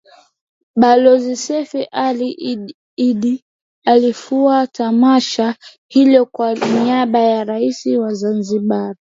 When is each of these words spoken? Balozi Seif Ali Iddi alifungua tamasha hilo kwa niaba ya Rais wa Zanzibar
Balozi 0.79 1.35
Seif 1.43 1.71
Ali 2.05 2.29
Iddi 3.09 3.43
alifungua 3.85 4.67
tamasha 4.67 5.55
hilo 5.87 6.25
kwa 6.25 6.53
niaba 6.55 7.19
ya 7.19 7.43
Rais 7.43 7.85
wa 7.85 8.13
Zanzibar 8.13 8.95